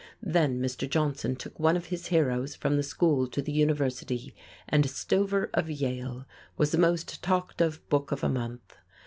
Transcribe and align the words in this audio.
Then 0.23 0.59
Mr. 0.59 0.89
Johnson 0.89 1.35
took 1.35 1.59
one 1.59 1.77
of 1.77 1.85
his 1.93 2.07
heroes 2.07 2.55
from 2.55 2.75
the 2.75 2.81
school 2.81 3.27
to 3.27 3.39
the 3.39 3.51
university, 3.51 4.33
and 4.67 4.89
"Stover 4.89 5.51
of 5.53 5.69
Yale" 5.69 6.25
was 6.57 6.71
the 6.71 6.79
most 6.79 7.21
talked 7.21 7.61
of 7.61 7.87
book 7.87 8.11
of 8.11 8.23
a 8.23 8.29
month. 8.29 8.77